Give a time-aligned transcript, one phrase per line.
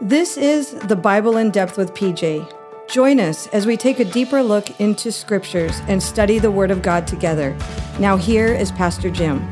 [0.00, 2.52] This is the Bible in Depth with PJ.
[2.88, 6.82] Join us as we take a deeper look into scriptures and study the Word of
[6.82, 7.56] God together.
[8.00, 9.48] Now, here is Pastor Jim.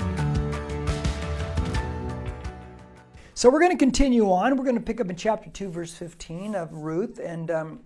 [3.34, 4.57] So, we're going to continue on.
[4.57, 7.20] We're going to pick up in chapter 2, verse 15 of Ruth.
[7.22, 7.80] And um,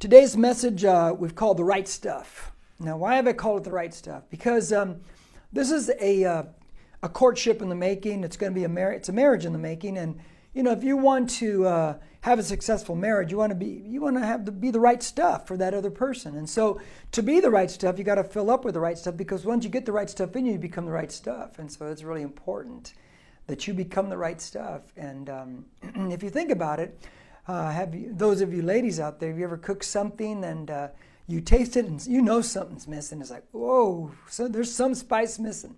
[0.00, 2.50] today's message uh, we've called The Right Stuff.
[2.80, 4.24] Now, why have I called it The Right Stuff?
[4.28, 5.02] Because um,
[5.52, 6.42] this is a, uh,
[7.04, 8.24] a courtship in the making.
[8.24, 8.98] It's going to be a marriage.
[8.98, 9.98] It's a marriage in the making.
[9.98, 10.18] And
[10.58, 13.80] you know, if you want to uh, have a successful marriage, you want to be
[13.86, 16.36] you want to have to be the right stuff for that other person.
[16.36, 16.80] And so,
[17.12, 19.44] to be the right stuff, you got to fill up with the right stuff because
[19.44, 21.60] once you get the right stuff in you, you become the right stuff.
[21.60, 22.94] And so, it's really important
[23.46, 24.82] that you become the right stuff.
[24.96, 25.64] And um,
[26.10, 27.06] if you think about it,
[27.46, 30.72] uh, have you, those of you ladies out there, have you ever cooked something and
[30.72, 30.88] uh,
[31.28, 33.20] you taste it and you know something's missing?
[33.20, 35.76] It's like, whoa, so there's some spice missing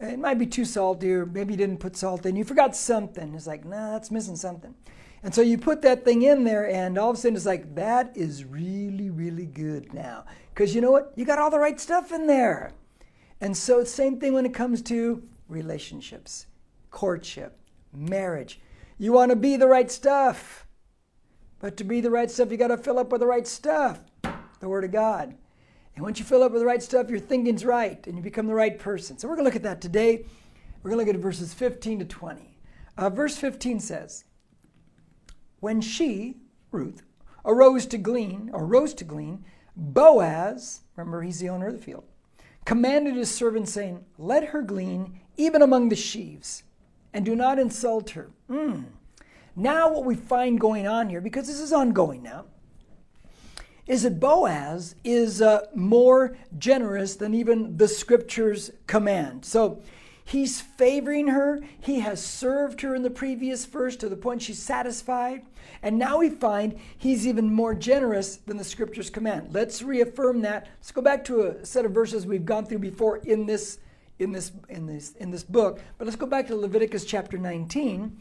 [0.00, 2.36] it might be too salty, or maybe you didn't put salt in.
[2.36, 3.34] You forgot something.
[3.34, 4.74] It's like, nah, that's missing something.
[5.22, 7.74] And so you put that thing in there, and all of a sudden it's like,
[7.74, 10.24] that is really, really good now.
[10.54, 11.12] Because you know what?
[11.16, 12.72] You got all the right stuff in there.
[13.42, 16.46] And so, same thing when it comes to relationships,
[16.90, 17.58] courtship,
[17.92, 18.60] marriage.
[18.98, 20.66] You want to be the right stuff.
[21.58, 24.00] But to be the right stuff, you got to fill up with the right stuff
[24.60, 25.34] the Word of God.
[26.00, 28.46] And once you fill up with the right stuff, your thinking's right and you become
[28.46, 29.18] the right person.
[29.18, 30.24] So we're going to look at that today.
[30.82, 32.56] We're going to look at verses 15 to 20.
[32.96, 34.24] Uh, verse 15 says,
[35.58, 36.38] When she,
[36.70, 37.02] Ruth,
[37.44, 39.44] arose to glean, or rose to glean,
[39.76, 42.04] Boaz, remember he's the owner of the field,
[42.64, 46.62] commanded his servant, saying, Let her glean even among the sheaves,
[47.12, 48.30] and do not insult her.
[48.48, 48.86] Mm.
[49.54, 52.46] Now, what we find going on here, because this is ongoing now,
[53.90, 59.44] is that Boaz is uh, more generous than even the scriptures command.
[59.44, 59.82] So
[60.24, 61.60] he's favoring her.
[61.80, 65.42] He has served her in the previous verse to the point she's satisfied.
[65.82, 69.52] And now we find he's even more generous than the scriptures command.
[69.52, 70.68] Let's reaffirm that.
[70.76, 73.80] Let's go back to a set of verses we've gone through before in this
[74.20, 75.80] in this in this in this book.
[75.98, 78.20] But let's go back to Leviticus chapter 19,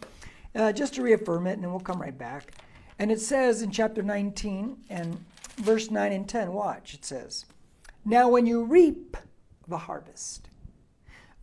[0.55, 2.55] uh, just to reaffirm it, and then we'll come right back.
[2.97, 5.23] And it says in chapter 19 and
[5.59, 7.45] verse 9 and 10, watch, it says,
[8.05, 9.17] Now when you reap
[9.67, 10.49] the harvest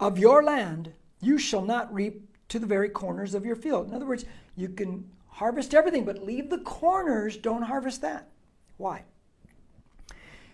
[0.00, 3.88] of your land, you shall not reap to the very corners of your field.
[3.88, 4.24] In other words,
[4.56, 8.28] you can harvest everything, but leave the corners, don't harvest that.
[8.76, 9.04] Why?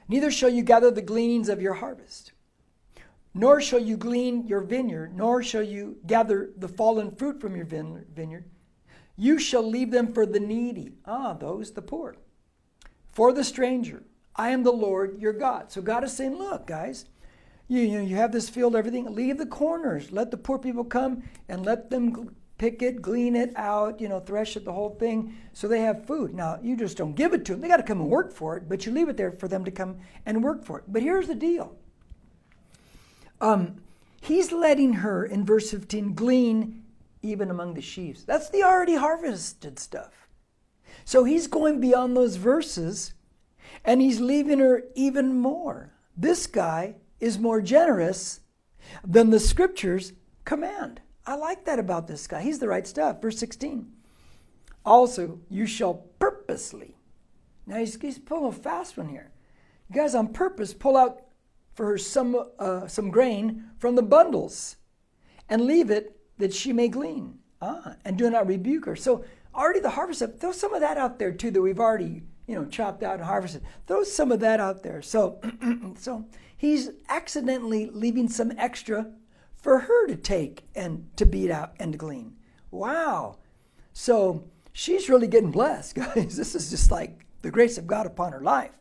[0.09, 2.33] Neither shall you gather the gleanings of your harvest,
[3.35, 7.65] nor shall you glean your vineyard, nor shall you gather the fallen fruit from your
[7.65, 8.45] vineyard.
[9.17, 10.93] You shall leave them for the needy.
[11.07, 12.17] Ah, those, the poor
[13.13, 14.03] for the stranger.
[14.35, 15.71] I am the Lord your God.
[15.71, 17.05] So God is saying, look, guys,
[17.69, 20.11] you, you, you have this field, everything, leave the corners.
[20.11, 24.21] Let the poor people come and let them pick it, glean it out, you know,
[24.21, 26.33] thresh it, the whole thing, so they have food.
[26.35, 27.61] Now, you just don't give it to them.
[27.61, 29.65] They got to come and work for it, but you leave it there for them
[29.65, 30.85] to come and work for it.
[30.87, 31.77] But here's the deal.
[33.41, 33.83] Um,
[34.21, 36.85] he's letting her, in verse 15, glean
[37.23, 38.25] even among the sheaves.
[38.25, 40.22] That's the already harvested stuff.
[41.05, 43.15] So he's going beyond those verses
[43.85, 45.93] and he's leaving her even more.
[46.17, 48.41] This guy is more generous
[49.05, 50.13] than the scriptures
[50.45, 51.01] command.
[51.27, 52.43] I like that about this guy.
[52.43, 53.23] He's the right stuff.
[53.23, 53.93] Verse 16.
[54.85, 56.97] Also, you shall purposely.
[57.67, 59.31] Now he's, he's pulling a fast one here.
[59.89, 61.23] You guys, on purpose, pull out
[61.75, 64.77] for her some, uh, some grain from the bundles
[65.49, 67.39] and leave it that she may glean.
[67.61, 68.97] Ah, and do not rebuke her.
[68.97, 69.25] So
[69.55, 72.55] already the harvest of, throw some of that out there too that we've already you
[72.55, 73.63] know chopped out and harvested.
[73.87, 75.03] Throw some of that out there.
[75.03, 75.41] So
[75.99, 76.27] so
[76.57, 79.11] he's accidentally leaving some extra
[79.55, 82.37] for her to take and to beat out and to glean.
[82.71, 83.39] Wow.
[83.93, 86.37] So she's really getting blessed guys.
[86.37, 88.79] This is just like the grace of god upon her life.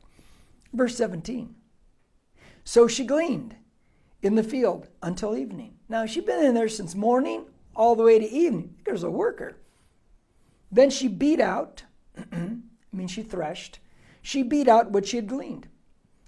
[0.73, 1.55] Verse 17
[2.63, 3.55] so she gleaned
[4.21, 5.75] in the field until evening.
[5.89, 7.45] Now she'd been in there since morning
[7.75, 8.75] all the way to evening.
[8.85, 9.57] There's a worker
[10.71, 11.83] then she beat out,
[12.33, 12.59] I
[12.93, 13.79] mean, she threshed,
[14.21, 15.67] she beat out what she had gleaned.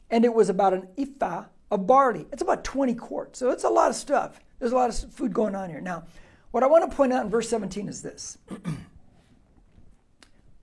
[0.09, 2.27] And it was about an ephah of barley.
[2.31, 3.39] It's about 20 quarts.
[3.39, 4.39] So it's a lot of stuff.
[4.59, 5.81] There's a lot of food going on here.
[5.81, 6.03] Now,
[6.51, 8.37] what I want to point out in verse 17 is this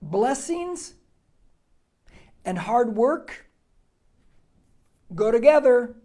[0.01, 0.93] blessings
[2.45, 3.47] and hard work
[5.13, 5.95] go together.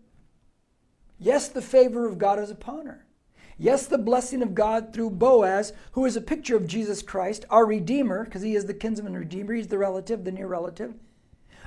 [1.18, 3.05] Yes, the favor of God is upon her.
[3.58, 7.64] Yes, the blessing of God through Boaz, who is a picture of Jesus Christ, our
[7.64, 10.94] Redeemer, because he is the kinsman Redeemer, he's the relative, the near relative.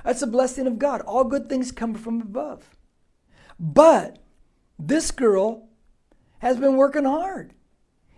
[0.04, 1.00] That's a blessing of God.
[1.02, 2.76] All good things come from above.
[3.58, 4.18] But
[4.78, 5.68] this girl
[6.38, 7.54] has been working hard.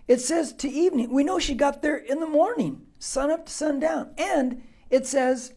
[0.06, 1.12] It says to evening.
[1.12, 2.86] We know she got there in the morning.
[2.98, 4.14] sun up to sundown.
[4.18, 5.54] And it says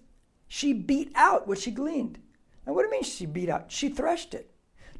[0.47, 2.19] she beat out what she gleaned.
[2.65, 3.71] Now, what do you mean she beat out?
[3.71, 4.54] She threshed it.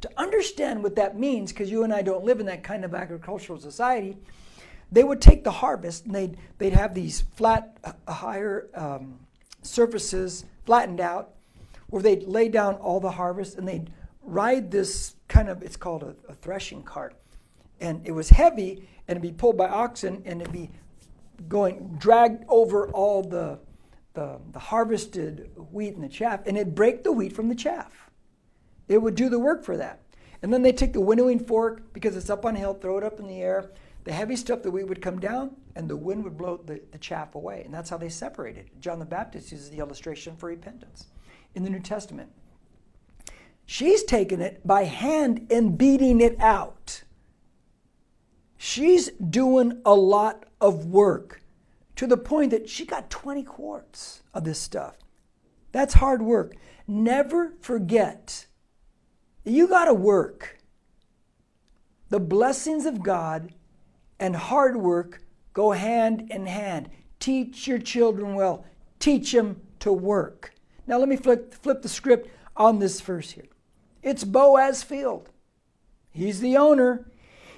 [0.06, 2.94] To understand what that means, because you and I don't live in that kind of
[2.94, 4.16] agricultural society,
[4.92, 9.18] they would take the harvest and they'd, they'd have these flat, uh, higher um,
[9.64, 11.32] surfaces flattened out,
[11.88, 13.92] where they'd lay down all the harvest and they'd
[14.22, 17.16] ride this kind of, it's called a, a threshing cart.
[17.82, 20.70] And it was heavy and it'd be pulled by oxen and it'd be
[21.48, 23.58] going, dragged over all the,
[24.14, 28.05] the, the harvested wheat and the chaff, and it'd break the wheat from the chaff.
[28.88, 30.02] It would do the work for that.
[30.42, 33.04] And then they take the winnowing fork because it's up on a hill, throw it
[33.04, 33.72] up in the air.
[34.04, 37.00] The heavy stuff, the wheat would come down, and the wind would blow the, the
[37.00, 37.64] chaff away.
[37.66, 38.70] And that's how they separated.
[38.80, 41.08] John the Baptist uses the illustration for repentance
[41.56, 42.30] in the New Testament.
[43.66, 47.04] She's taken it by hand and beating it out.
[48.58, 51.42] She's doing a lot of work
[51.96, 54.98] to the point that she got 20 quarts of this stuff.
[55.72, 56.56] That's hard work.
[56.88, 58.46] Never forget,
[59.46, 60.58] you got to work.
[62.10, 63.54] The blessings of God
[64.20, 65.22] and hard work
[65.54, 66.90] go hand in hand.
[67.20, 68.66] Teach your children well,
[69.00, 70.54] teach them to work.
[70.88, 73.48] Now, let me flip, flip the script on this verse here.
[74.04, 75.30] It's Boaz Field.
[76.12, 77.10] He's the owner.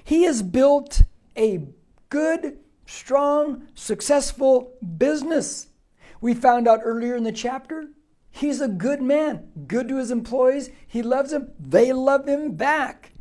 [0.02, 1.02] He has built
[1.36, 1.68] a
[2.08, 5.68] good, strong, successful business.
[6.20, 7.90] We found out earlier in the chapter
[8.38, 10.70] he's a good man, good to his employees.
[10.86, 13.12] He loves them, they love him back.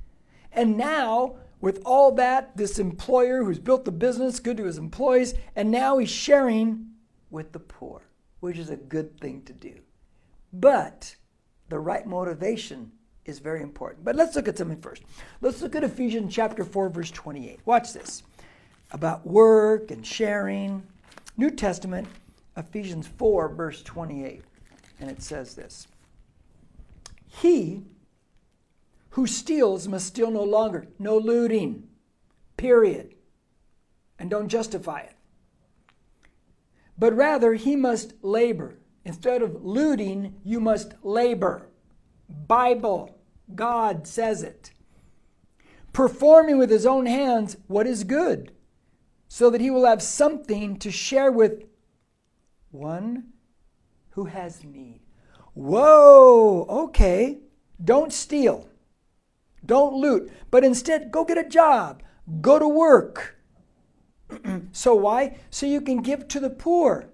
[0.52, 5.34] And now, with all that, this employer who's built the business, good to his employees,
[5.56, 6.88] and now he's sharing
[7.30, 8.02] with the poor,
[8.40, 9.74] which is a good thing to do.
[10.54, 11.16] But
[11.70, 12.92] the right motivation
[13.26, 14.06] is very important.
[14.06, 15.04] But let's look at something first.
[15.42, 17.60] Let's look at Ephesians chapter 4, verse 28.
[17.66, 18.24] Watch this
[18.92, 20.82] about work and sharing.
[21.36, 22.08] New Testament,
[22.56, 24.44] Ephesians 4, verse 28.
[25.00, 25.88] And it says this
[27.28, 27.84] He
[29.12, 31.88] who steals must steal no longer, no looting,
[32.56, 33.16] period.
[34.20, 35.16] And don't justify it.
[36.98, 38.78] But rather, he must labor.
[39.06, 41.70] Instead of looting, you must labor.
[42.30, 43.20] Bible,
[43.54, 44.72] God says it.
[45.94, 48.52] Performing with his own hands what is good,
[49.28, 51.64] so that he will have something to share with
[52.72, 53.34] one
[54.18, 55.00] who has need.
[55.54, 57.38] Whoa, okay.
[57.84, 58.68] Don't steal.
[59.64, 62.02] Don't loot, but instead go get a job,
[62.42, 63.38] go to work.
[64.72, 65.38] so, why?
[65.52, 67.10] So you can give to the poor.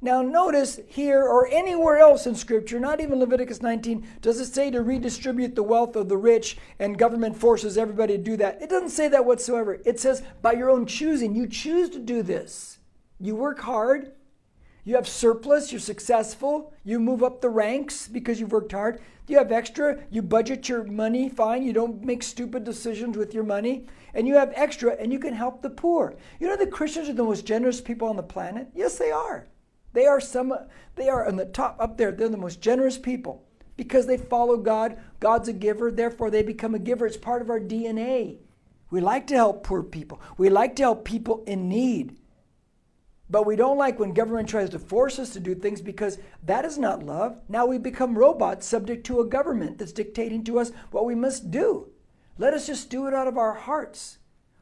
[0.00, 4.70] Now, notice here or anywhere else in Scripture, not even Leviticus 19, does it say
[4.70, 8.62] to redistribute the wealth of the rich and government forces everybody to do that.
[8.62, 9.82] It doesn't say that whatsoever.
[9.84, 11.34] It says by your own choosing.
[11.34, 12.78] You choose to do this.
[13.20, 14.12] You work hard,
[14.84, 19.00] you have surplus, you're successful, you move up the ranks because you've worked hard.
[19.28, 23.44] You have extra, you budget your money fine, you don't make stupid decisions with your
[23.44, 26.14] money, and you have extra and you can help the poor.
[26.40, 28.68] You know the Christians are the most generous people on the planet?
[28.74, 29.46] Yes, they are.
[29.92, 30.52] They are some
[30.96, 32.10] they are on the top up there.
[32.10, 33.44] They're the most generous people
[33.76, 34.98] because they follow God.
[35.20, 37.06] God's a giver, therefore they become a giver.
[37.06, 38.38] It's part of our DNA.
[38.90, 40.20] We like to help poor people.
[40.36, 42.16] We like to help people in need.
[43.32, 46.66] But we don't like when government tries to force us to do things because that
[46.66, 47.40] is not love.
[47.48, 51.50] Now we become robots subject to a government that's dictating to us what we must
[51.50, 51.88] do.
[52.36, 54.18] Let us just do it out of our hearts.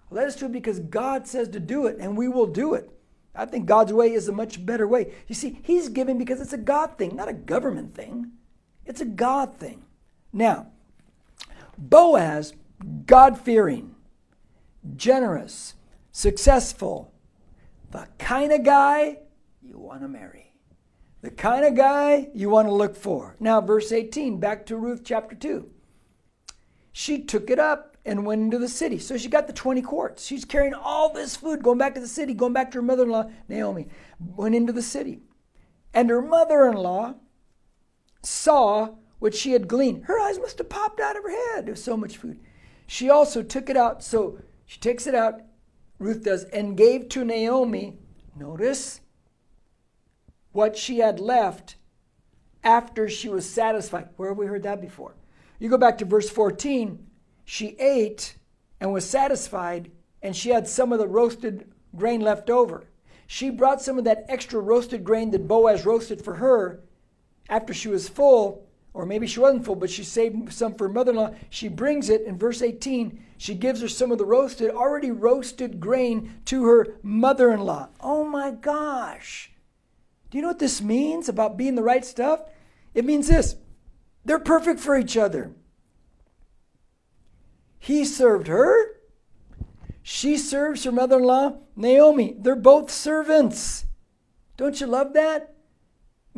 [0.09, 2.89] Let us do it because God says to do it, and we will do it.
[3.35, 5.15] I think God's way is a much better way.
[5.27, 8.31] You see, He's giving because it's a God thing, not a government thing.
[8.87, 9.83] It's a God thing.
[10.33, 10.69] Now,
[11.77, 12.55] Boaz,
[13.07, 13.97] God fearing,
[14.95, 15.75] generous,
[16.13, 17.10] successful,
[17.91, 19.19] the kind of guy
[19.63, 20.53] you want to marry,
[21.23, 23.37] the kind of guy you want to look for.
[23.41, 25.69] Now, verse 18, back to Ruth chapter 2.
[26.93, 28.99] She took it up and went into the city.
[28.99, 30.25] So she got the 20 quarts.
[30.25, 33.03] She's carrying all this food, going back to the city, going back to her mother
[33.05, 35.21] in law, Naomi, went into the city.
[35.93, 37.15] And her mother in law
[38.23, 40.05] saw what she had gleaned.
[40.05, 41.67] Her eyes must have popped out of her head.
[41.67, 42.41] There was so much food.
[42.87, 44.03] She also took it out.
[44.03, 45.43] So she takes it out,
[46.01, 47.99] Ruth does, and gave to Naomi,
[48.35, 49.01] notice,
[50.51, 51.77] what she had left
[52.65, 54.09] after she was satisfied.
[54.17, 55.15] Where have we heard that before?
[55.61, 57.07] You go back to verse 14
[57.45, 58.37] she ate
[58.81, 59.91] and was satisfied,
[60.23, 62.85] and she had some of the roasted grain left over.
[63.27, 66.81] She brought some of that extra roasted grain that Boaz roasted for her
[67.49, 70.93] after she was full or maybe she wasn't full, but she saved some for her
[70.93, 71.35] mother in law.
[71.49, 73.25] She brings it in verse 18.
[73.39, 77.89] She gives her some of the roasted, already roasted grain to her mother in law.
[78.01, 79.53] Oh my gosh.
[80.31, 82.43] Do you know what this means about being the right stuff?
[82.95, 83.57] It means this
[84.25, 85.53] they're perfect for each other.
[87.79, 88.97] He served her.
[90.03, 92.37] She serves her mother in law, Naomi.
[92.39, 93.87] They're both servants.
[94.57, 95.55] Don't you love that?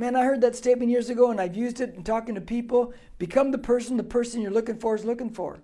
[0.03, 2.93] Man, I heard that statement years ago and I've used it in talking to people.
[3.19, 5.61] Become the person the person you're looking for is looking for.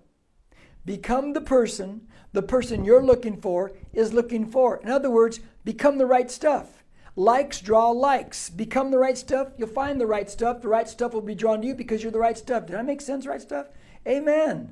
[0.85, 4.77] Become the person the person you're looking for is looking for.
[4.77, 6.85] In other words, become the right stuff.
[7.17, 8.49] Likes draw likes.
[8.49, 10.61] Become the right stuff, you'll find the right stuff.
[10.61, 12.65] The right stuff will be drawn to you because you're the right stuff.
[12.65, 13.67] Did that make sense, right stuff?
[14.07, 14.71] Amen.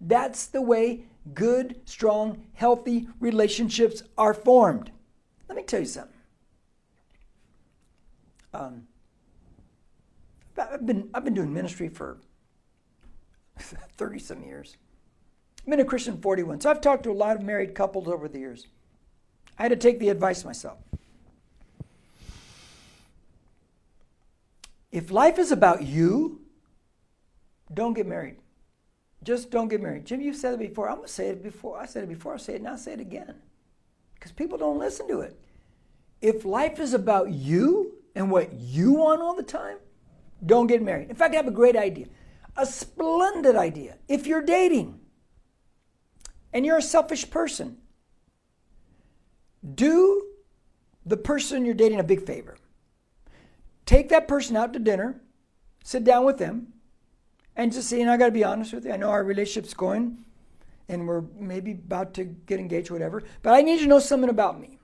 [0.00, 4.92] That's the way good, strong, healthy relationships are formed.
[5.48, 6.14] Let me tell you something.
[8.54, 8.86] Um,
[10.60, 12.18] I've been, I've been doing ministry for
[13.58, 14.76] 30 some years.
[15.60, 16.60] I've been a Christian 41.
[16.60, 18.66] So I've talked to a lot of married couples over the years.
[19.58, 20.78] I had to take the advice myself.
[24.90, 26.40] If life is about you,
[27.72, 28.36] don't get married.
[29.22, 30.06] Just don't get married.
[30.06, 30.88] Jim, you've said it before.
[30.88, 31.78] I'm going to say it before.
[31.78, 32.32] I said it before.
[32.32, 32.72] I'll say it now.
[32.72, 33.34] I'll say it again.
[34.14, 35.38] Because people don't listen to it.
[36.20, 39.76] If life is about you and what you want all the time,
[40.44, 41.10] don't get married.
[41.10, 42.06] In fact, I have a great idea.
[42.56, 43.98] A splendid idea.
[44.08, 45.00] If you're dating
[46.52, 47.78] and you're a selfish person,
[49.74, 50.26] do
[51.04, 52.56] the person you're dating a big favor.
[53.86, 55.20] Take that person out to dinner,
[55.84, 56.72] sit down with them,
[57.56, 59.74] and just say, and I got to be honest with you, I know our relationship's
[59.74, 60.24] going
[60.88, 64.30] and we're maybe about to get engaged, whatever, but I need you to know something
[64.30, 64.78] about me.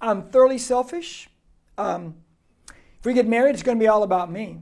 [0.00, 1.28] I'm thoroughly selfish.
[1.76, 2.16] Um,
[2.68, 4.60] if we get married, it's going to be all about me.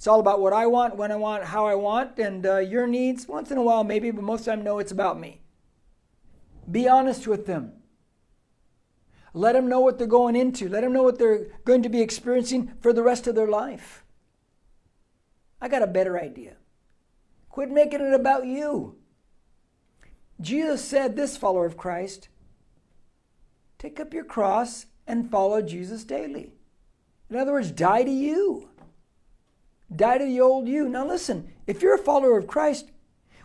[0.00, 2.86] It's all about what I want, when I want, how I want, and uh, your
[2.86, 3.28] needs.
[3.28, 5.42] Once in a while, maybe, but most of the time, no, it's about me.
[6.70, 7.72] Be honest with them.
[9.34, 10.70] Let them know what they're going into.
[10.70, 14.02] Let them know what they're going to be experiencing for the rest of their life.
[15.60, 16.56] I got a better idea.
[17.50, 18.96] Quit making it about you.
[20.40, 22.30] Jesus said, This follower of Christ,
[23.78, 26.54] take up your cross and follow Jesus daily.
[27.28, 28.70] In other words, die to you.
[29.94, 30.88] Die to the old you.
[30.88, 32.90] Now listen, if you're a follower of Christ,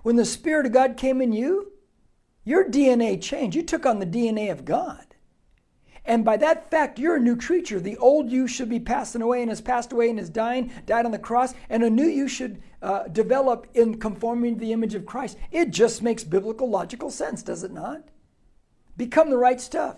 [0.03, 1.71] when the Spirit of God came in you,
[2.43, 3.55] your DNA changed.
[3.55, 5.05] You took on the DNA of God.
[6.05, 7.79] And by that fact, you're a new creature.
[7.79, 11.05] The old you should be passing away and has passed away and is dying, died
[11.05, 14.93] on the cross, and a new you should uh, develop in conforming to the image
[14.93, 15.37] of Christ.
[15.51, 18.03] It just makes biblical, logical sense, does it not?
[18.95, 19.97] Become the right stuff.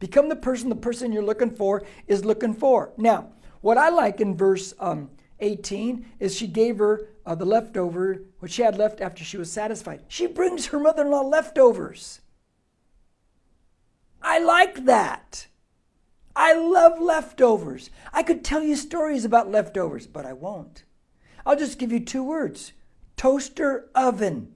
[0.00, 2.92] Become the person the person you're looking for is looking for.
[2.96, 3.28] Now,
[3.60, 5.10] what I like in verse um,
[5.42, 9.50] 18 is she gave her uh, the leftover, what she had left after she was
[9.52, 10.02] satisfied.
[10.08, 12.20] She brings her mother in law leftovers.
[14.22, 15.48] I like that.
[16.34, 17.90] I love leftovers.
[18.12, 20.84] I could tell you stories about leftovers, but I won't.
[21.44, 22.72] I'll just give you two words
[23.16, 24.52] toaster oven.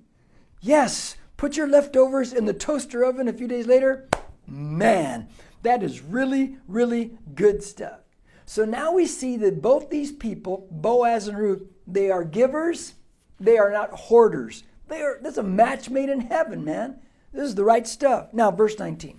[0.60, 4.08] Yes, put your leftovers in the toaster oven a few days later.
[4.46, 5.28] Man,
[5.62, 8.05] that is really, really good stuff.
[8.46, 12.94] So now we see that both these people, Boaz and Ruth, they are givers,
[13.40, 14.62] they are not hoarders.
[14.88, 17.00] They are that's a match made in heaven, man.
[17.32, 18.32] This is the right stuff.
[18.32, 19.18] Now, verse 19.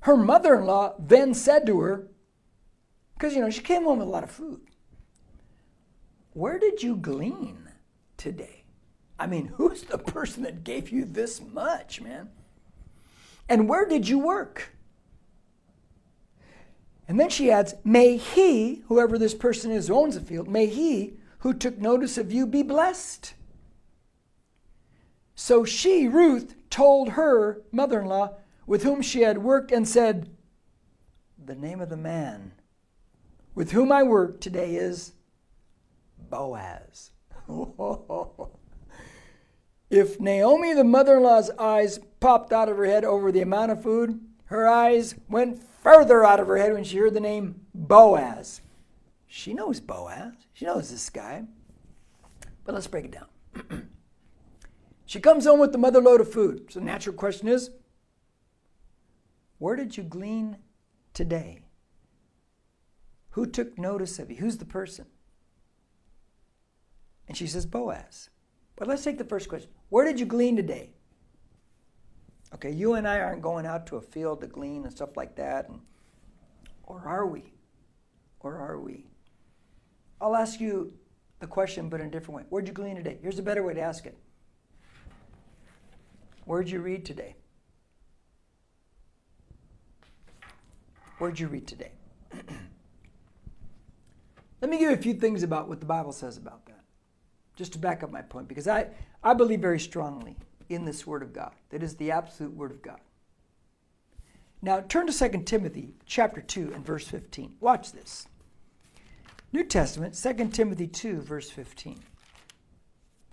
[0.00, 2.08] Her mother in law then said to her,
[3.14, 4.62] because you know, she came home with a lot of food.
[6.32, 7.68] Where did you glean
[8.16, 8.64] today?
[9.18, 12.30] I mean, who's the person that gave you this much, man?
[13.50, 14.74] And where did you work?
[17.10, 20.66] And then she adds, May he, whoever this person is who owns the field, may
[20.66, 23.34] he who took notice of you be blessed.
[25.34, 30.30] So she, Ruth, told her mother in law with whom she had worked and said,
[31.44, 32.52] The name of the man
[33.56, 35.14] with whom I work today is
[36.16, 37.10] Boaz.
[39.90, 43.72] if Naomi, the mother in law's eyes popped out of her head over the amount
[43.72, 44.20] of food,
[44.50, 48.60] her eyes went further out of her head when she heard the name Boaz.
[49.28, 50.34] She knows Boaz.
[50.52, 51.44] She knows this guy.
[52.64, 53.88] But let's break it down.
[55.06, 56.66] she comes home with the mother load of food.
[56.68, 57.70] So the natural question is,
[59.58, 60.56] where did you glean
[61.14, 61.60] today?
[63.30, 64.38] Who took notice of you?
[64.38, 65.06] Who's the person?
[67.28, 68.30] And she says, Boaz.
[68.74, 69.70] But let's take the first question.
[69.90, 70.90] Where did you glean today?
[72.54, 75.36] Okay, you and I aren't going out to a field to glean and stuff like
[75.36, 75.68] that.
[75.68, 75.80] And,
[76.84, 77.52] or are we?
[78.40, 79.06] Or are we?
[80.20, 80.92] I'll ask you
[81.38, 82.44] the question, but in a different way.
[82.48, 83.18] Where'd you glean today?
[83.22, 84.18] Here's a better way to ask it.
[86.44, 87.36] Where'd you read today?
[91.18, 91.92] Where'd you read today?
[94.60, 96.82] Let me give you a few things about what the Bible says about that,
[97.56, 98.88] just to back up my point, because I,
[99.22, 100.36] I believe very strongly
[100.70, 101.52] in this Word of God.
[101.70, 103.00] That is the absolute Word of God.
[104.62, 107.54] Now turn to 2 Timothy chapter 2 and verse 15.
[107.60, 108.26] Watch this.
[109.52, 111.98] New Testament, 2 Timothy 2, verse 15.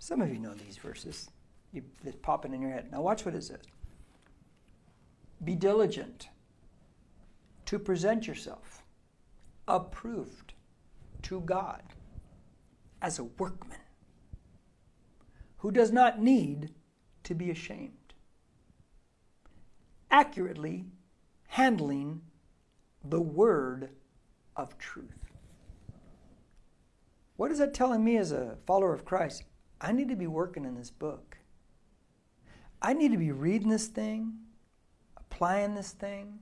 [0.00, 1.30] Some of you know these verses.
[1.72, 2.90] You, it's popping in your head.
[2.90, 3.60] Now watch what it says.
[5.44, 6.28] Be diligent
[7.66, 8.82] to present yourself
[9.68, 10.54] approved
[11.22, 11.82] to God
[13.02, 13.78] as a workman
[15.58, 16.70] who does not need
[17.28, 18.14] to be ashamed,
[20.10, 20.86] accurately
[21.48, 22.22] handling
[23.04, 23.90] the word
[24.56, 25.32] of truth.
[27.36, 29.44] What is that telling me as a follower of Christ?
[29.78, 31.36] I need to be working in this book.
[32.80, 34.32] I need to be reading this thing,
[35.16, 36.38] applying this thing,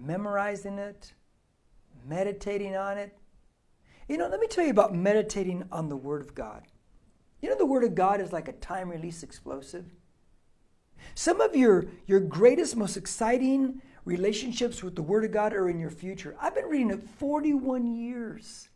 [0.00, 1.12] memorizing it,
[2.08, 3.16] meditating on it.
[4.08, 6.62] You know, let me tell you about meditating on the Word of God.
[7.42, 9.84] You know, the Word of God is like a time release explosive.
[11.14, 15.78] Some of your, your greatest, most exciting relationships with the Word of God are in
[15.78, 16.36] your future.
[16.40, 18.68] I've been reading it 41 years.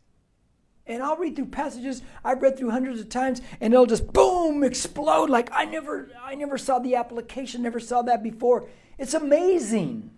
[0.87, 4.63] And I'll read through passages I've read through hundreds of times, and it'll just boom
[4.63, 8.67] explode like I never, I never saw the application, never saw that before.
[8.97, 10.09] It's amazing.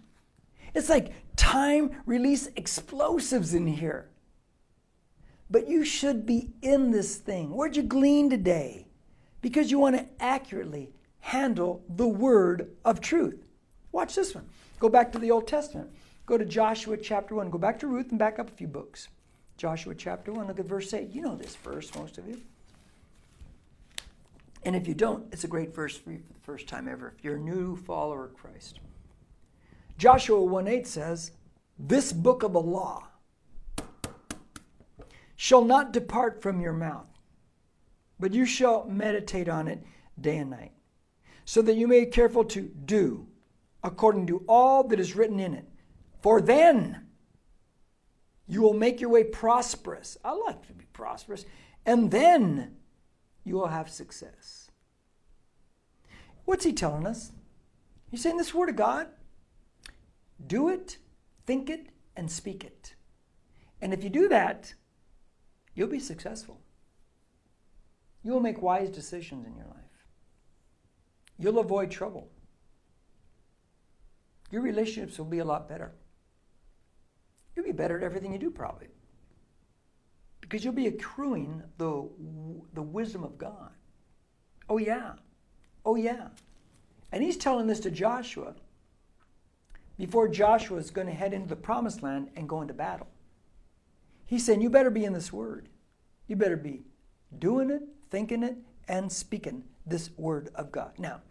[0.73, 4.09] It's like time release explosives in here.
[5.49, 7.53] But you should be in this thing.
[7.53, 8.87] Where'd you glean today?
[9.41, 13.47] Because you want to accurately handle the word of truth.
[13.91, 14.47] Watch this one.
[14.79, 15.89] Go back to the Old Testament.
[16.25, 17.49] Go to Joshua chapter 1.
[17.49, 19.07] Go back to Ruth and back up a few books.
[19.57, 21.11] Joshua chapter 1, look at verse 8.
[21.11, 22.41] You know this verse, most of you.
[24.63, 27.13] And if you don't, it's a great verse for you for the first time ever.
[27.17, 28.79] If you're a new follower of Christ.
[29.97, 31.31] Joshua 1 8 says,
[31.77, 33.07] This book of the law
[35.35, 37.09] shall not depart from your mouth,
[38.19, 39.83] but you shall meditate on it
[40.19, 40.71] day and night,
[41.45, 43.27] so that you may be careful to do
[43.83, 45.67] according to all that is written in it.
[46.21, 47.07] For then
[48.47, 50.17] you will make your way prosperous.
[50.23, 51.45] I like to be prosperous.
[51.85, 52.75] And then
[53.43, 54.69] you will have success.
[56.45, 57.31] What's he telling us?
[58.09, 59.07] He's saying this word of God
[60.47, 60.97] do it,
[61.45, 62.95] think it, and speak it.
[63.79, 64.73] And if you do that,
[65.73, 66.59] you'll be successful.
[68.23, 69.80] You will make wise decisions in your life.
[71.41, 72.29] You'll avoid trouble
[74.51, 75.93] your relationships will be a lot better.
[77.55, 78.87] You'll be better at everything you do, probably.
[80.41, 82.07] Because you'll be accruing the,
[82.73, 83.71] the wisdom of God.
[84.69, 85.13] Oh, yeah.
[85.85, 86.27] Oh, yeah.
[87.11, 88.55] And he's telling this to Joshua
[89.97, 93.07] before Joshua is going to head into the promised land and go into battle.
[94.25, 95.69] He's saying, You better be in this word.
[96.27, 96.83] You better be
[97.37, 100.93] doing it, thinking it, and speaking this word of God.
[100.97, 101.21] Now,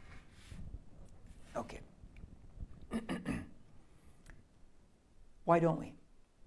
[1.56, 1.80] okay.
[5.44, 5.94] Why don't we?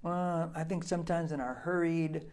[0.01, 2.25] Well, I think sometimes in our hurried,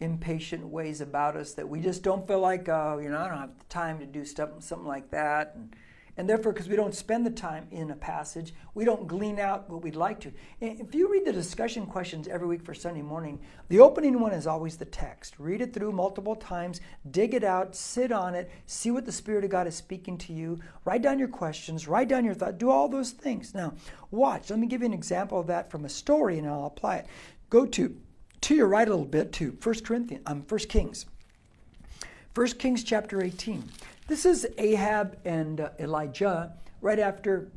[0.00, 3.38] impatient ways about us that we just don't feel like, uh, you know, I don't
[3.38, 5.52] have the time to do stuff, something like that.
[5.54, 5.74] And
[6.16, 9.68] and therefore, because we don't spend the time in a passage, we don't glean out
[9.68, 10.32] what we'd like to.
[10.60, 14.46] If you read the discussion questions every week for Sunday morning, the opening one is
[14.46, 15.34] always the text.
[15.38, 19.44] Read it through multiple times, dig it out, sit on it, see what the Spirit
[19.44, 22.70] of God is speaking to you, write down your questions, write down your thoughts, do
[22.70, 23.54] all those things.
[23.54, 23.74] Now,
[24.10, 24.50] watch.
[24.50, 27.06] Let me give you an example of that from a story and I'll apply it.
[27.50, 27.96] Go to
[28.42, 31.06] to your right a little bit to 1 Corinthians, um, 1 Kings.
[32.34, 33.64] 1 Kings chapter 18.
[34.06, 37.50] This is Ahab and uh, Elijah right after,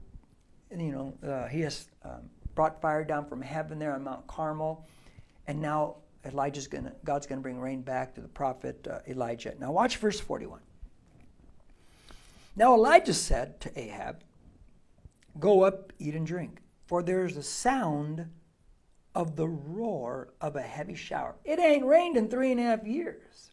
[0.71, 4.87] you know, uh, he has um, brought fire down from heaven there on Mount Carmel,
[5.47, 9.55] and now Elijah's gonna, God's going to bring rain back to the prophet uh, Elijah.
[9.59, 10.61] Now watch verse 41.
[12.55, 14.23] Now Elijah said to Ahab,
[15.39, 18.25] Go up, eat and drink, for there is a sound
[19.13, 21.35] of the roar of a heavy shower.
[21.43, 23.51] It ain't rained in three and a half years.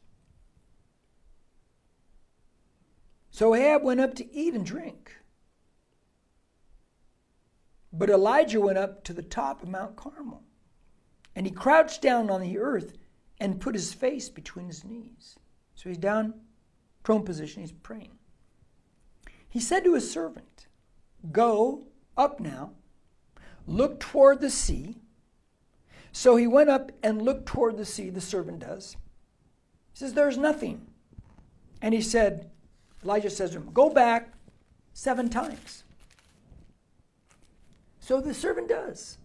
[3.34, 5.16] So Ahab went up to eat and drink.
[7.92, 10.44] But Elijah went up to the top of Mount Carmel,
[11.34, 12.96] and he crouched down on the earth
[13.40, 15.36] and put his face between his knees.
[15.74, 16.34] So he's down,
[17.02, 18.12] prone position, he's praying.
[19.48, 20.68] He said to his servant,
[21.32, 22.70] Go up now,
[23.66, 25.02] look toward the sea.
[26.12, 28.96] So he went up and looked toward the sea, the servant does.
[29.92, 30.86] He says, There's nothing.
[31.82, 32.52] And he said,
[33.04, 34.32] Elijah says to him, Go back
[34.92, 35.84] seven times.
[38.00, 39.18] So the servant does.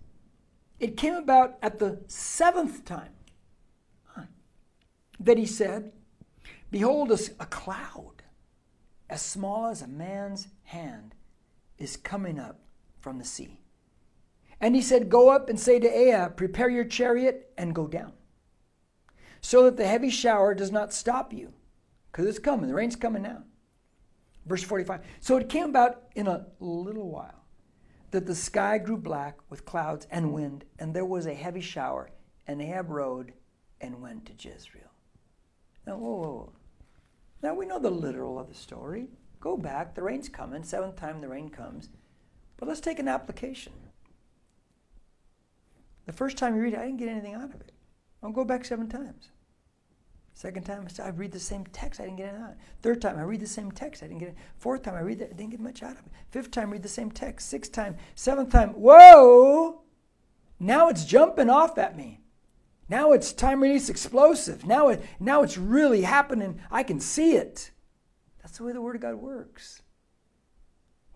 [0.79, 3.11] It came about at the seventh time
[5.19, 5.91] that he said,
[6.71, 8.23] Behold, a, a cloud
[9.09, 11.15] as small as a man's hand
[11.77, 12.59] is coming up
[12.99, 13.59] from the sea.
[14.61, 18.13] And he said, Go up and say to Ahab, Prepare your chariot and go down,
[19.41, 21.53] so that the heavy shower does not stop you,
[22.11, 22.67] because it's coming.
[22.67, 23.43] The rain's coming now.
[24.49, 25.01] Verse 45.
[25.19, 27.45] So it came about in a little while
[28.09, 32.09] that the sky grew black with clouds and wind, and there was a heavy shower,
[32.47, 33.33] and Ahab rode
[33.79, 34.91] and went to Jezreel.
[35.85, 36.53] Now, whoa, whoa, whoa.
[37.43, 39.09] Now we know the literal of the story.
[39.39, 41.89] Go back, the rain's coming, seventh time the rain comes.
[42.57, 43.73] But let's take an application.
[46.07, 47.71] The first time you read it, I didn't get anything out of it.
[48.23, 49.29] I'll go back seven times.
[50.39, 52.55] Second time, I read the same text, I didn't get anything out.
[52.81, 54.37] Third time, I read the same text, I didn't get it.
[54.55, 56.13] Fourth time, I read that, I didn't get much out of it.
[56.29, 57.49] Fifth time, read the same text.
[57.49, 59.81] Sixth time, seventh time, whoa!
[60.57, 62.21] Now it's jumping off at me.
[62.87, 64.65] Now it's time release explosive.
[64.65, 66.61] Now, it, now it's really happening.
[66.71, 67.71] I can see it.
[68.41, 69.81] That's the way the Word of God works.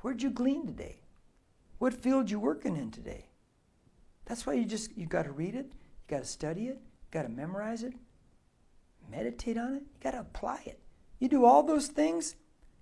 [0.01, 0.97] Where'd you glean today?
[1.77, 3.29] What field you working in today?
[4.25, 7.21] That's why you just you got to read it, you got to study it, got
[7.21, 7.93] to memorize it,
[9.15, 10.79] meditate on it, you got to apply it.
[11.19, 12.35] You do all those things,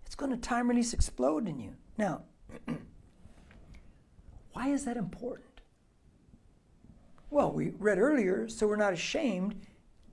[0.05, 1.75] it's going to time release explode in you.
[1.97, 2.23] Now,
[4.53, 5.61] why is that important?
[7.29, 9.55] Well, we read earlier, so we're not ashamed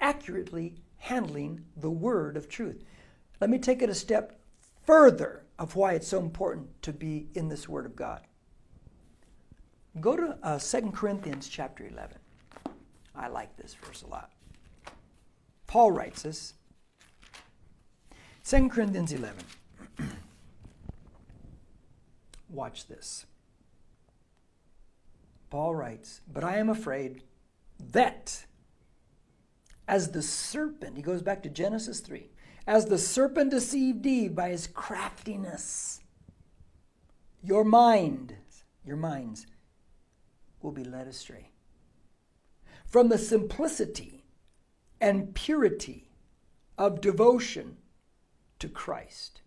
[0.00, 2.84] accurately handling the word of truth.
[3.40, 4.40] Let me take it a step
[4.84, 8.22] further of why it's so important to be in this word of God.
[10.00, 12.18] Go to uh, 2 Corinthians chapter 11.
[13.14, 14.30] I like this verse a lot.
[15.68, 16.54] Paul writes this.
[18.44, 19.36] 2 Corinthians 11.
[22.48, 23.26] Watch this.
[25.50, 27.22] Paul writes, But I am afraid
[27.92, 28.46] that
[29.86, 32.30] as the serpent, he goes back to Genesis 3,
[32.66, 36.00] as the serpent deceived Eve by his craftiness,
[37.42, 38.34] your mind,
[38.84, 39.46] your minds,
[40.62, 41.50] will be led astray.
[42.86, 44.17] From the simplicity
[45.00, 46.08] and purity
[46.76, 47.76] of devotion
[48.58, 49.40] to Christ.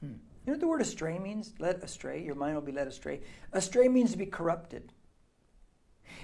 [0.00, 0.06] Hmm.
[0.06, 1.54] You know what the word astray means?
[1.58, 2.22] Led astray.
[2.22, 3.20] Your mind will be led astray.
[3.52, 4.92] Astray means to be corrupted.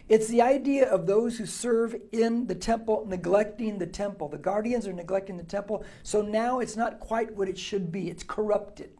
[0.09, 4.29] It's the idea of those who serve in the temple neglecting the temple.
[4.29, 8.11] The guardians are neglecting the temple, so now it's not quite what it should be.
[8.11, 8.91] It's corrupted.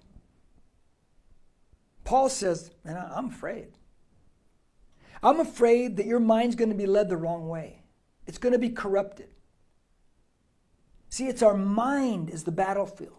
[2.05, 3.79] Paul says, and I'm afraid.
[5.23, 7.82] I'm afraid that your mind's going to be led the wrong way.
[8.27, 9.29] It's going to be corrupted.
[11.09, 13.19] See, it's our mind is the battlefield.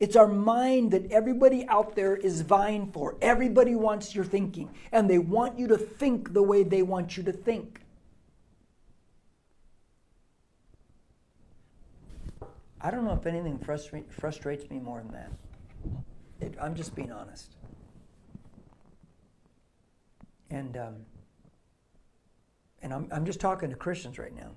[0.00, 3.16] It's our mind that everybody out there is vying for.
[3.22, 7.22] Everybody wants your thinking, and they want you to think the way they want you
[7.22, 7.82] to think.
[12.80, 15.32] I don't know if anything frustra- frustrates me more than that.
[16.40, 17.54] It, I'm just being honest.
[20.50, 20.96] And um,
[22.82, 24.50] and I'm, I'm just talking to Christians right now,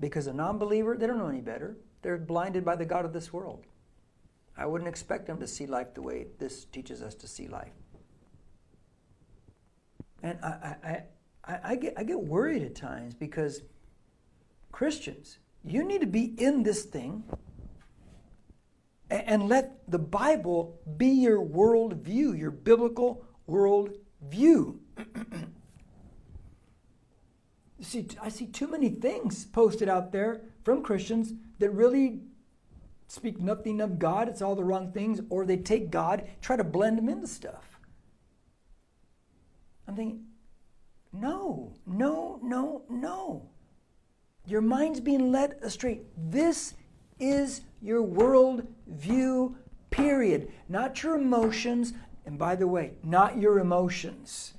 [0.00, 1.76] because a non-believer they don't know any better.
[2.02, 3.66] They're blinded by the God of this world.
[4.56, 7.72] I wouldn't expect them to see life the way this teaches us to see life.
[10.22, 11.02] And I, I,
[11.44, 13.62] I, I, get, I get worried at times because
[14.72, 17.24] Christians, you need to be in this thing
[19.10, 24.78] and, and let the Bible be your worldview, your biblical worldview.
[27.82, 32.20] see, I see too many things posted out there from Christians that really
[33.08, 36.64] speak nothing of God, it's all the wrong things, or they take God, try to
[36.64, 37.78] blend him into stuff.
[39.88, 40.24] I'm thinking,
[41.12, 43.48] no, no, no, no.
[44.46, 46.02] Your mind's being led astray.
[46.16, 46.74] This
[47.18, 49.56] is your world view,
[49.90, 50.52] period.
[50.68, 51.92] Not your emotions,
[52.24, 54.54] and by the way, not your emotions.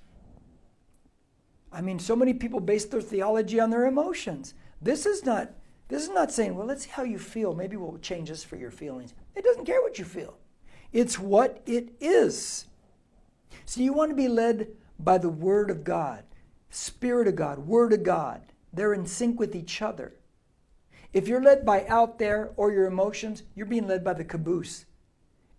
[1.71, 4.53] I mean, so many people base their theology on their emotions.
[4.81, 5.51] This is not
[5.91, 7.53] this is not saying, well, let's see how you feel.
[7.53, 9.13] Maybe we'll change this for your feelings.
[9.36, 10.38] It doesn't care what you feel,
[10.93, 12.65] it's what it is.
[13.65, 16.23] So you want to be led by the Word of God,
[16.69, 18.41] Spirit of God, Word of God.
[18.71, 20.15] They're in sync with each other.
[21.12, 24.86] If you're led by out there or your emotions, you're being led by the caboose.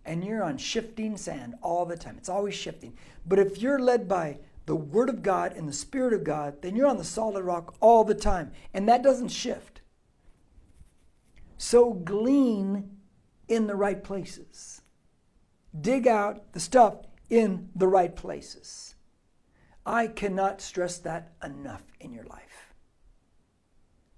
[0.03, 2.15] And you're on shifting sand all the time.
[2.17, 2.97] It's always shifting.
[3.27, 6.75] But if you're led by the Word of God and the Spirit of God, then
[6.75, 8.51] you're on the solid rock all the time.
[8.73, 9.81] And that doesn't shift.
[11.57, 12.97] So glean
[13.47, 14.81] in the right places.
[15.79, 16.95] Dig out the stuff
[17.29, 18.95] in the right places.
[19.85, 22.73] I cannot stress that enough in your life.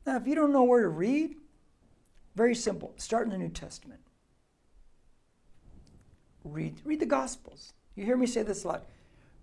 [0.05, 1.35] Now, if you don't know where to read,
[2.35, 2.93] very simple.
[2.97, 4.01] Start in the New Testament.
[6.43, 7.73] Read, read the Gospels.
[7.95, 8.85] You hear me say this a lot.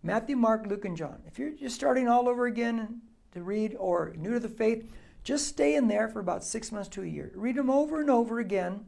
[0.03, 1.23] Matthew, Mark, Luke, and John.
[1.27, 4.91] If you're just starting all over again to read or new to the faith,
[5.23, 7.31] just stay in there for about six months to a year.
[7.35, 8.85] Read them over and over again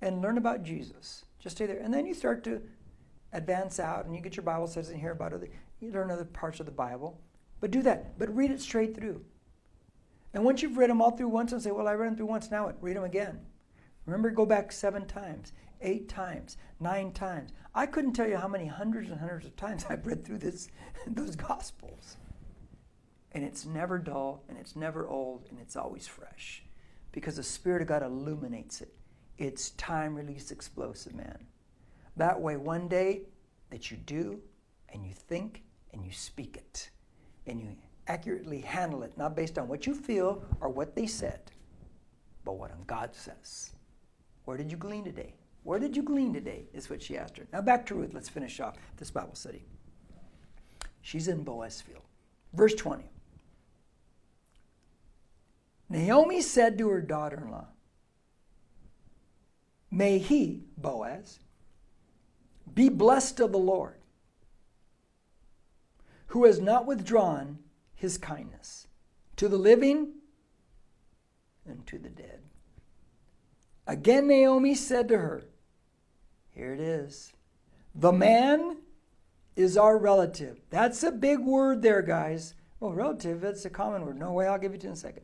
[0.00, 1.24] and learn about Jesus.
[1.38, 1.78] Just stay there.
[1.78, 2.62] And then you start to
[3.32, 5.48] advance out and you get your Bible studies and hear about other,
[5.80, 7.20] you learn other parts of the Bible.
[7.60, 8.18] But do that.
[8.18, 9.22] But read it straight through.
[10.32, 12.26] And once you've read them all through once and say, well, I read them through
[12.26, 12.72] once, now?
[12.80, 13.40] Read them again.
[14.06, 17.52] Remember, go back seven times, eight times, nine times.
[17.74, 20.68] I couldn't tell you how many hundreds and hundreds of times I've read through this,
[21.06, 22.16] those Gospels.
[23.32, 26.62] And it's never dull, and it's never old, and it's always fresh.
[27.10, 28.94] Because the Spirit of God illuminates it.
[29.38, 31.46] It's time release explosive, man.
[32.16, 33.22] That way, one day
[33.70, 34.40] that you do,
[34.90, 36.90] and you think, and you speak it,
[37.46, 37.74] and you
[38.06, 41.40] accurately handle it, not based on what you feel or what they said,
[42.44, 43.73] but what God says.
[44.44, 45.34] Where did you glean today?
[45.62, 46.66] Where did you glean today?
[46.72, 47.46] Is what she asked her.
[47.52, 48.12] Now back to Ruth.
[48.12, 49.64] Let's finish off this Bible study.
[51.00, 52.02] She's in Boaz field.
[52.52, 53.04] Verse 20.
[55.88, 57.66] Naomi said to her daughter in law,
[59.90, 61.38] May he, Boaz,
[62.74, 64.00] be blessed of the Lord,
[66.28, 67.58] who has not withdrawn
[67.94, 68.88] his kindness
[69.36, 70.14] to the living
[71.64, 72.33] and to the dead.
[73.86, 75.44] Again, Naomi said to her,
[76.50, 77.32] Here it is.
[77.94, 78.78] The man
[79.56, 80.60] is our relative.
[80.70, 82.54] That's a big word there, guys.
[82.80, 84.18] Well, relative, that's a common word.
[84.18, 85.22] No way, I'll give it to you in a second.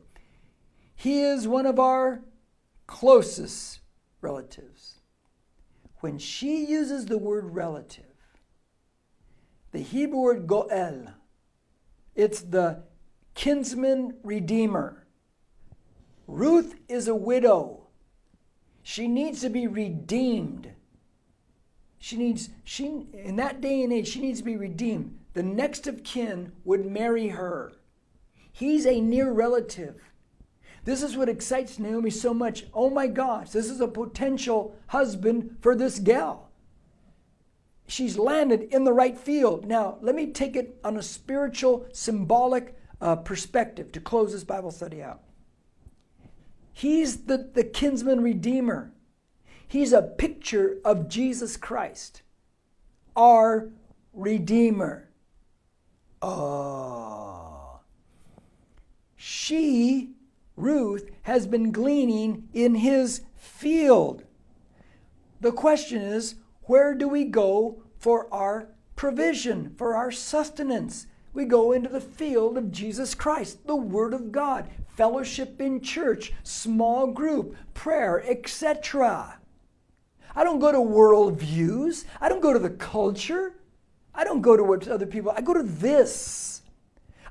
[0.95, 2.21] He is one of our
[2.87, 3.79] closest
[4.21, 5.01] relatives.
[5.99, 8.05] When she uses the word relative,
[9.71, 11.07] the Hebrew word goel,
[12.15, 12.83] it's the
[13.35, 15.07] kinsman redeemer.
[16.27, 17.80] Ruth is a widow.
[18.83, 20.71] She needs to be redeemed.
[21.97, 25.19] She needs, she, in that day and age, she needs to be redeemed.
[25.33, 27.73] The next of kin would marry her.
[28.51, 30.01] He's a near relative.
[30.83, 32.65] This is what excites Naomi so much.
[32.73, 36.49] Oh my gosh, this is a potential husband for this gal.
[37.87, 39.65] She's landed in the right field.
[39.65, 44.71] Now, let me take it on a spiritual, symbolic uh, perspective to close this Bible
[44.71, 45.21] study out.
[46.73, 48.91] He's the, the kinsman redeemer.
[49.67, 52.23] He's a picture of Jesus Christ,
[53.15, 53.69] our
[54.13, 55.09] redeemer.
[56.21, 57.79] Oh.
[59.15, 60.11] She,
[60.55, 64.23] Ruth, has been gleaning in his field.
[65.39, 71.07] The question is, where do we go for our provision, for our sustenance?
[71.33, 74.67] We go into the field of Jesus Christ, the Word of God,
[75.01, 79.39] fellowship in church, small group, prayer, etc.
[80.35, 82.05] I don't go to worldviews.
[82.19, 83.55] I don't go to the culture.
[84.13, 86.61] I don't go to what other people, I go to this.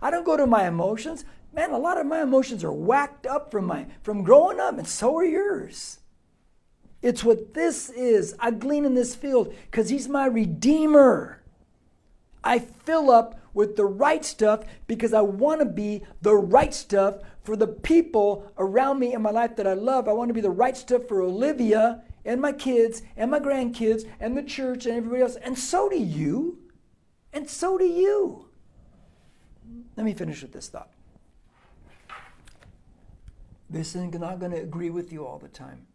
[0.02, 1.24] I don't go to my emotions.
[1.54, 4.88] Man, a lot of my emotions are whacked up from my from growing up, and
[4.88, 6.00] so are yours.
[7.02, 8.34] It's what this is.
[8.40, 11.40] I glean in this field because he's my redeemer.
[12.42, 17.16] I fill up with the right stuff because I want to be the right stuff
[17.42, 20.08] for the people around me in my life that I love.
[20.08, 24.08] I want to be the right stuff for Olivia and my kids and my grandkids
[24.20, 25.36] and the church and everybody else.
[25.36, 26.58] And so do you.
[27.32, 28.46] And so do you.
[29.96, 30.90] Let me finish with this thought.
[33.68, 35.86] This is not going to agree with you all the time.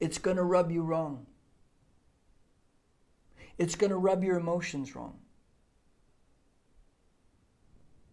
[0.00, 1.26] It's going to rub you wrong.
[3.58, 5.18] It's going to rub your emotions wrong.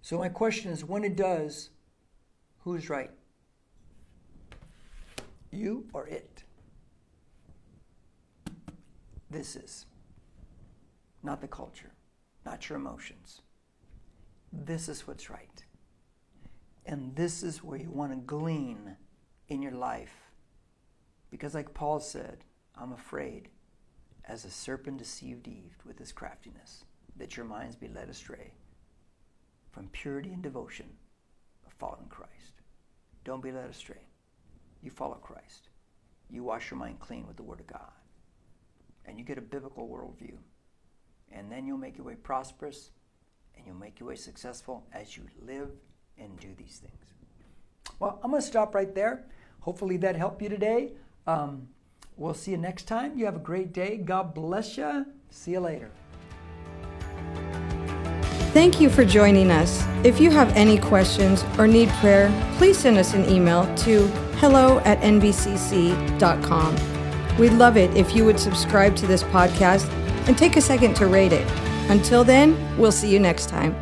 [0.01, 1.69] So, my question is when it does,
[2.59, 3.11] who's right?
[5.51, 6.43] You or it?
[9.29, 9.85] This is.
[11.23, 11.91] Not the culture,
[12.45, 13.41] not your emotions.
[14.51, 15.63] This is what's right.
[16.85, 18.97] And this is where you want to glean
[19.49, 20.31] in your life.
[21.29, 22.43] Because, like Paul said,
[22.75, 23.49] I'm afraid,
[24.25, 26.85] as a serpent deceived Eve with his craftiness,
[27.17, 28.51] that your minds be led astray
[29.71, 30.87] from purity and devotion
[31.65, 32.61] of following Christ.
[33.23, 34.07] Don't be led astray.
[34.81, 35.69] You follow Christ.
[36.29, 37.91] You wash your mind clean with the Word of God.
[39.05, 40.37] And you get a biblical worldview.
[41.31, 42.91] And then you'll make your way prosperous
[43.55, 45.69] and you'll make your way successful as you live
[46.17, 47.13] and do these things.
[47.99, 49.25] Well, I'm going to stop right there.
[49.59, 50.93] hopefully that helped you today.
[51.27, 51.67] Um,
[52.17, 53.17] we'll see you next time.
[53.17, 53.97] You have a great day.
[53.97, 55.05] God bless you.
[55.29, 55.91] See you later.
[58.53, 59.81] Thank you for joining us.
[60.03, 64.07] If you have any questions or need prayer, please send us an email to
[64.39, 66.75] hello at nbcc.com.
[67.37, 69.89] We'd love it if you would subscribe to this podcast
[70.27, 71.49] and take a second to rate it.
[71.89, 73.73] Until then, we'll see you next time.